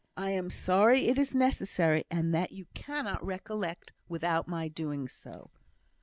[0.17, 5.07] I am very sorry it is necessary, and that you cannot recollect without my doing
[5.07, 5.51] so."